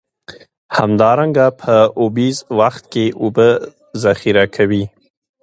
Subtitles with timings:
[0.77, 3.49] همدارنګه په اوبیز وخت کې اوبه
[4.03, 4.83] ذخیره کوي.